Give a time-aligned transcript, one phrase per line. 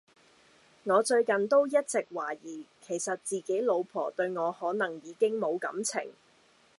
[0.85, 6.11] 我最近都一直懷疑其實自己老婆對我可能已經無感情